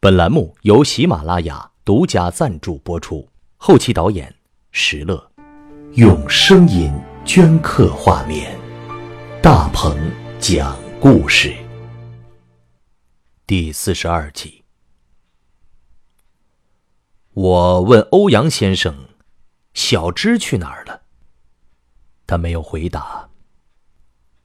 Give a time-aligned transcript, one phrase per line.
[0.00, 4.32] 本栏目由喜马拉雅独家赞助播出，后期导演
[4.70, 5.32] 石乐，
[5.94, 6.92] 用声音
[7.26, 8.56] 镌刻画面，
[9.42, 9.98] 大鹏
[10.38, 11.52] 讲故事。
[13.44, 14.62] 第四十二集，
[17.34, 19.08] 我问欧阳先生
[19.74, 21.02] ：“小芝去哪儿了？”
[22.24, 23.28] 他没有回答。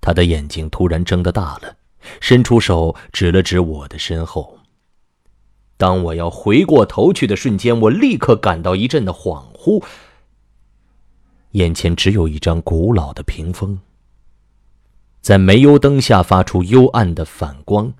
[0.00, 1.76] 他的眼睛突然睁得大了，
[2.22, 4.58] 伸出手指了指我的身后。
[5.76, 9.82] 当我要回过头去的瞬间，我立刻感到一阵的恍惚。
[11.52, 13.78] 眼前只有一张古老的屏风，
[15.20, 17.92] 在煤油灯下发出幽暗的反光。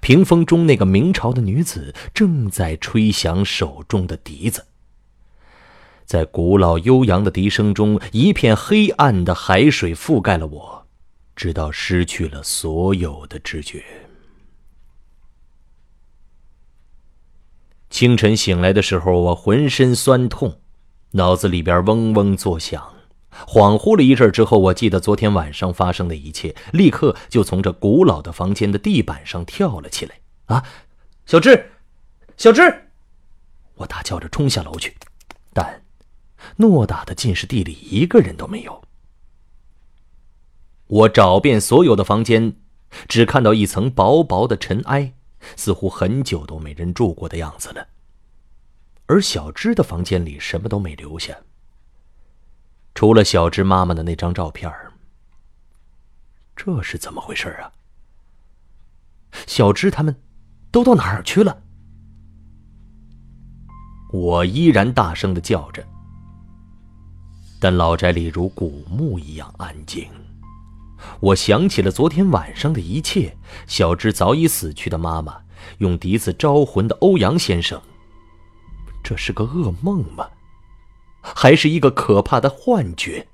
[0.00, 4.66] 屏风中那个明朝的女子正在吹响手中的笛子。
[6.04, 10.86] 在古老悠扬的笛声中，一片黑暗的海水覆盖了我。
[11.34, 13.84] 直到失去了所有的知觉。
[17.98, 20.60] 清晨醒来的时候，我浑身酸痛，
[21.10, 22.94] 脑子里边嗡嗡作响。
[23.44, 30.14] 恍惚了一阵之后，我记得昨天晚上发生的一切，立刻就从这古老的房间的地板上跳了起来。
[30.44, 30.62] 啊，
[31.26, 31.72] 小智，
[32.36, 32.62] 小智！
[33.74, 34.94] 我大叫着冲下楼去，
[35.52, 35.82] 但
[36.56, 38.80] 偌大的禁室地里一个人都没有。
[40.86, 42.54] 我找遍所有的房间，
[43.08, 45.14] 只看到一层薄薄的尘埃，
[45.56, 47.86] 似乎很久都没人住过的样子了。
[49.08, 51.34] 而小芝的房间里什么都没留下，
[52.94, 54.70] 除了小芝妈妈的那张照片
[56.54, 57.72] 这是怎么回事啊？
[59.46, 60.14] 小芝他们
[60.70, 61.62] 都到哪儿去了？
[64.12, 65.82] 我依然大声的叫着，
[67.58, 70.06] 但老宅里如古墓一样安静。
[71.20, 73.34] 我想起了昨天晚上的一切：
[73.66, 75.40] 小芝早已死去的妈妈，
[75.78, 77.80] 用笛子招魂的欧阳先生。
[79.08, 80.28] 这是个噩梦吗？
[81.22, 83.26] 还是一个可怕的幻觉？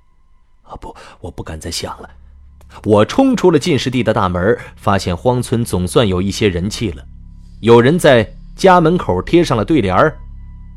[0.62, 2.08] 啊不，我不敢再想了。
[2.84, 7.04] 我冲出了进士第的大门，发现荒村总算有一些人气了。
[7.58, 10.16] 有人在家门口贴上了对联儿。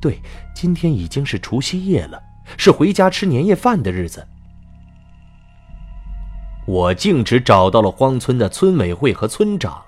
[0.01, 0.19] 对，
[0.55, 2.19] 今天已经是除夕夜了，
[2.57, 4.27] 是回家吃年夜饭的日子。
[6.65, 9.83] 我径直找到了荒村的村委会和村长，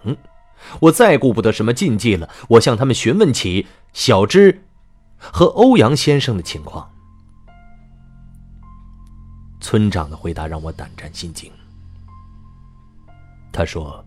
[0.82, 4.66] 我再顾不得什么禁忌了，我向他们询问起小芝
[5.20, 6.90] 和欧阳先生的情况。
[9.60, 11.52] 村长的回答让我胆战心惊。
[13.52, 14.04] 他说：“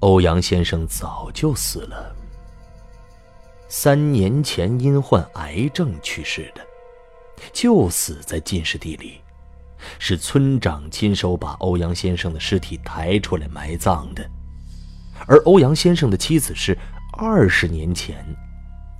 [0.00, 2.14] 欧阳先生早就死了，
[3.68, 6.64] 三年前因患癌症去世的，
[7.52, 9.20] 就死在进士地里。”
[9.98, 14.24] 是村长亲手把欧阳先生的尸体抬出来埋葬的，
[15.26, 16.78] 而欧阳先生的妻子是
[17.18, 18.24] 二十年前，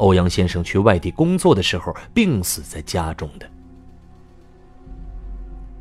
[0.03, 3.49] 欧阳先生去外地工作的时候病死在家中的。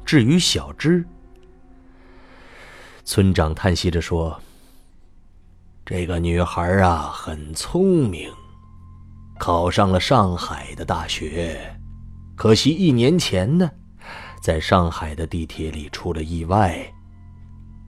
[0.06, 1.04] 至于小芝，
[3.04, 4.40] 村长叹息着说
[5.84, 8.32] ：“这个女孩啊，很聪明，
[9.40, 11.76] 考上了上海的大学，
[12.36, 13.72] 可惜一年前呢。”
[14.40, 16.92] 在上海的地铁里出了意外，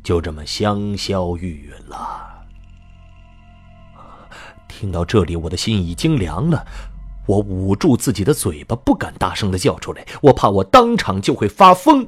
[0.03, 2.32] 就这么香消玉殒了。
[4.83, 6.67] 听到这里，我的心已经凉了，
[7.25, 12.05] 我捂住自己的嘴巴，不敢大声的叫出来，我怕我当场就会发疯。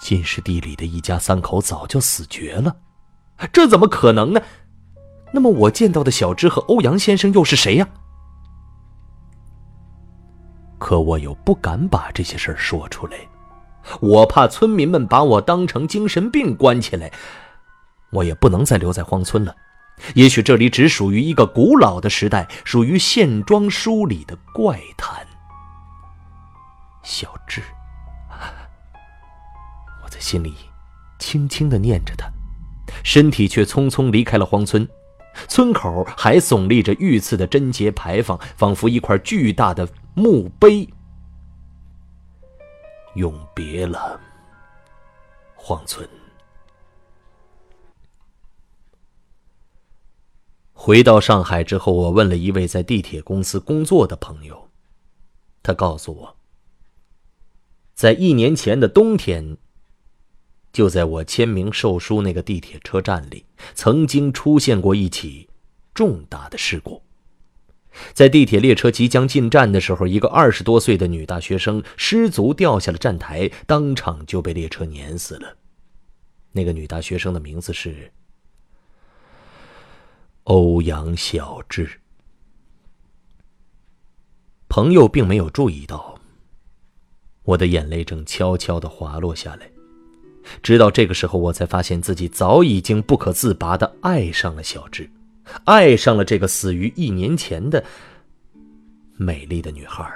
[0.00, 2.74] 金氏地里的一家三口早就死绝了，
[3.52, 4.42] 这怎么可能呢？
[5.32, 7.88] 那么我见到的小芝和欧阳先生又是谁呀？
[10.76, 13.16] 可我又不敢把这些事儿说出来，
[14.00, 17.12] 我怕村民们把我当成精神病关起来。
[18.10, 19.54] 我也不能再留在荒村了，
[20.14, 25.26] 也许这里只属于一个古老的时代，属于线装书里的怪谈。
[27.02, 27.62] 小智，
[30.02, 30.54] 我在心里
[31.18, 32.30] 轻轻的念着他，
[33.04, 34.88] 身体却匆匆离开了荒村。
[35.46, 40.88] 村口还耸立着御赐的贞节牌坊，仿佛一块巨大的墓碑。
[43.14, 44.20] 永别了，
[45.54, 46.08] 荒村。
[50.82, 54.70] 回到上海之后，我问了一位在地铁公司工作的朋友，
[55.62, 56.36] 他告诉我，
[57.92, 59.58] 在一年前的冬天。
[60.72, 63.44] 就在我签名售书那个地铁车站里，
[63.74, 65.50] 曾经出现过一起
[65.92, 67.02] 重大的事故。
[68.14, 75.58] 在地铁列车即将进站的时候，一个二十多岁的女大学生失足掉下了站台，当场就被列车碾死了。
[76.52, 78.10] 那个女大学生的名字是
[80.50, 81.88] 欧阳小志。
[84.68, 86.18] 朋友并没有注意到，
[87.44, 89.70] 我的眼泪正悄悄的滑落下来。
[90.60, 95.08] 直到这个时候，我才发现自己早已经不可自拔的爱上了小智，
[95.66, 97.84] 爱上了这个死于一年前的
[99.16, 100.12] 美丽的女孩。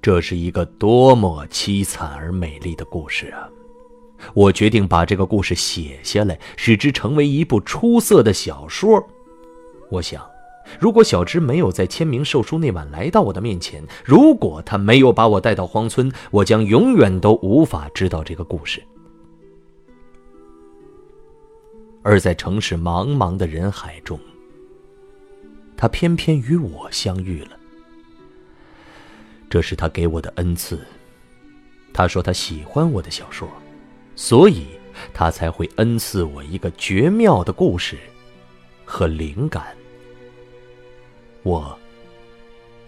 [0.00, 3.46] 这是一个多么凄惨而美丽的故事啊！
[4.32, 9.06] 我决定把这个故事写下来，使之成为一部出色的小说。
[9.90, 10.24] 我想，
[10.80, 18.82] 如果小芝没有在签名售书那晚来到我的面前，如果他没有把我带到荒村，我将永远都无法知道这个故事。
[22.02, 24.18] 而在城市茫茫的人海中，
[25.76, 27.50] 他偏偏与我相遇了。
[29.48, 30.80] 这是他给我的恩赐。
[31.92, 33.48] 他说他喜欢我的小说。
[34.16, 34.66] 所以，
[35.12, 37.98] 他才会恩赐我一个绝妙的故事
[38.84, 39.76] 和灵感。
[41.42, 41.78] 我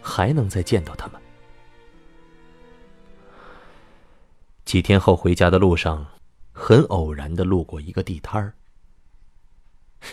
[0.00, 1.20] 还能再见到他吗？
[4.64, 6.06] 几天后回家的路上，
[6.52, 8.54] 很偶然的路过一个地摊儿，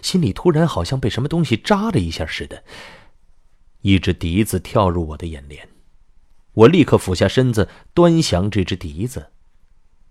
[0.02, 2.64] 心里突然好像被什么东西扎了一下似的，
[3.82, 5.70] 一只笛子跳入我的眼帘，
[6.54, 9.32] 我立刻俯下身子端详这只笛子，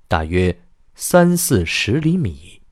[0.06, 0.56] 大约。
[0.94, 2.62] 三四十厘米，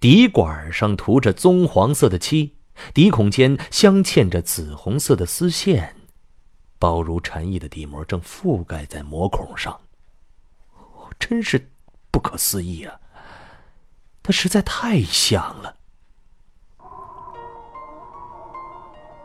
[0.00, 2.56] 笛管上涂着棕黄色的漆，
[2.92, 5.96] 笛孔间镶嵌着紫红色的丝线，
[6.78, 9.80] 薄如蝉翼的底膜正覆盖在膜孔上。
[11.18, 11.70] 真是
[12.10, 13.00] 不可思议啊！
[14.22, 15.76] 它实在太像了。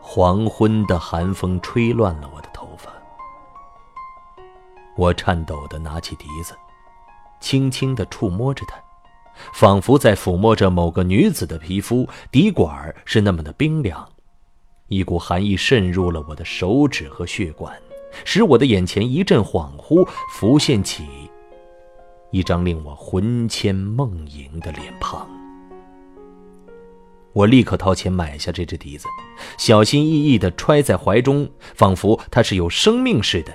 [0.00, 2.90] 黄昏的寒风吹乱了我的头发，
[4.96, 6.56] 我颤抖的拿起笛子。
[7.40, 8.76] 轻轻的触摸着它，
[9.54, 12.08] 仿佛在抚摸着某个女子的皮肤。
[12.30, 14.08] 笛管是那么的冰凉，
[14.88, 17.74] 一股寒意渗入了我的手指和血管，
[18.24, 21.06] 使我的眼前一阵恍惚，浮现起
[22.30, 25.28] 一张令我魂牵梦萦的脸庞。
[27.32, 29.06] 我立刻掏钱买下这只笛子，
[29.56, 33.52] 小心翼翼地揣在怀中，仿佛它是有生命似的。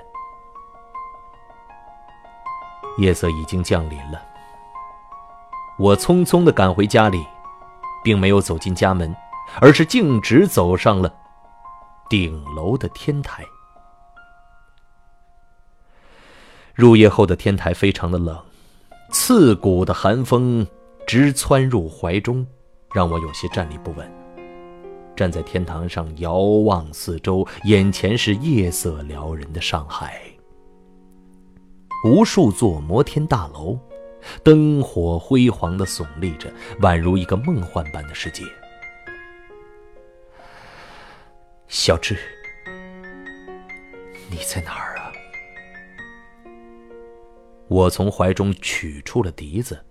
[2.98, 4.22] 夜色已经降临了，
[5.78, 7.26] 我匆匆的赶回家里，
[8.04, 9.14] 并没有走进家门，
[9.60, 11.14] 而是径直走上了
[12.10, 13.46] 顶楼的天台。
[16.74, 18.38] 入夜后的天台非常的冷，
[19.12, 20.66] 刺骨的寒风
[21.08, 22.46] 直窜入怀中，
[22.94, 24.10] 让我有些站立不稳。
[25.16, 30.22] 站在天堂上遥望四周，眼前是夜色撩人的上海。
[32.06, 33.80] 无数座摩天大楼，
[34.44, 38.44] 灯火辉煌的耸立着，宛如一个梦幻般的世界。
[41.68, 42.16] 小智，
[44.30, 45.12] 你在哪儿啊？
[47.68, 49.84] 我从怀中取出了笛子，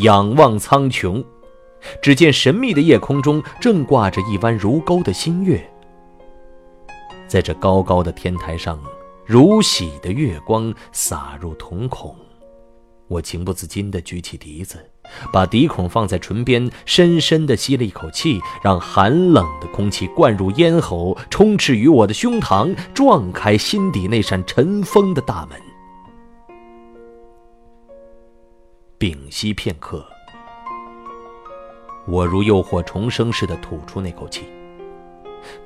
[0.00, 1.24] 仰望苍穹，
[2.02, 5.64] 只见神秘的夜空中正挂着一弯如钩的新月，
[7.28, 8.76] 在这高高的天台上。
[9.26, 12.14] 如洗的月光洒入瞳孔，
[13.08, 14.78] 我情不自禁地举起笛子，
[15.32, 25.58] 把笛孔放在唇边，深深地吸了一口气，让寒冷的空气灌入咽喉，充斥于我的胸膛，撞开心底那扇尘封的大门。
[28.98, 30.04] 屏息片刻，
[32.06, 34.42] 我如诱惑重生似的吐出那口气，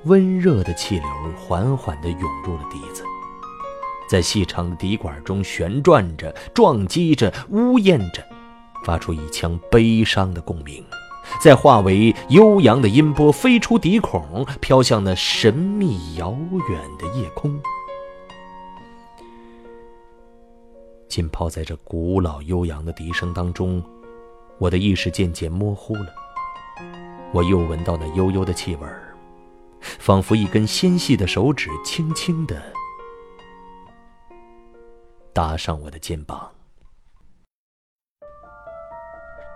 [0.04, 3.02] 温热的气流缓缓地涌入了笛子。
[4.08, 8.24] 在细长的笛管中旋转着，撞击着，呜咽着，
[8.84, 10.84] 发出一腔悲伤的共鸣，
[11.42, 16.36] 再化为悠扬的音波飞出笛孔，飘向那神秘遥
[16.70, 17.60] 远的夜空。
[21.08, 23.82] 浸泡在这古老悠扬的笛声当中，
[24.58, 26.06] 我的意识渐渐模糊了。
[27.32, 28.86] 我又闻到那悠悠的气味
[29.80, 32.77] 仿佛一根纤细的手指轻轻的。
[35.38, 36.50] 搭上我的肩膀，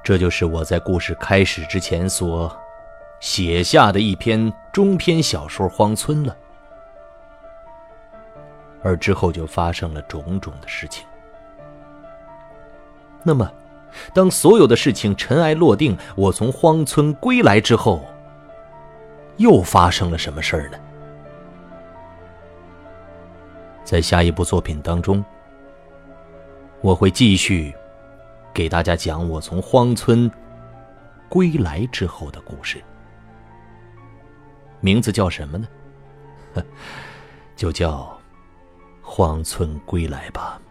[0.04, 2.56] 这就是我在故事开始之前所
[3.18, 6.36] 写下的一篇中篇小说《荒村》了。
[8.84, 11.04] 而之后就发生了种种的事情。
[13.24, 13.52] 那么，
[14.14, 18.04] 当所有的事情尘埃落定，我从荒村归来之后，
[19.36, 20.78] 又发生了什么事儿呢？
[23.82, 25.24] 在下一部作品当中。
[26.82, 27.74] 我会继续
[28.52, 30.30] 给大家讲我从荒村
[31.28, 32.82] 归来之后的故事。
[34.80, 35.68] 名字叫什么呢？
[37.56, 38.00] 就叫
[39.00, 40.62] 《荒村归来》吧。